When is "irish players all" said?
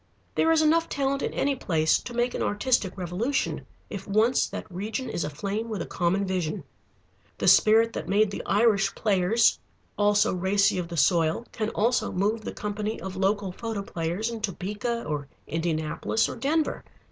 8.47-10.15